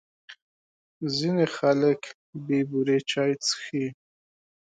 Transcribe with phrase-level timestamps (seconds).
[1.15, 2.01] ځینې خلک
[2.45, 3.85] بې بوري چای څښي.